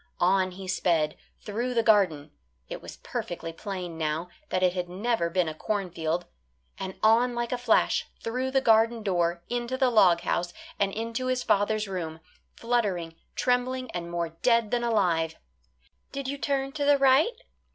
[0.19, 2.31] On he sped, through the garden;
[2.67, 6.25] it was perfectly plain now that it had never been a cornfield,
[6.79, 11.27] and on like a flash through the garden door into the log house, and into
[11.27, 12.19] his father's room
[12.55, 15.35] fluttering, trembling, and more dead than alive.
[16.11, 17.39] "Did you turn to the right?"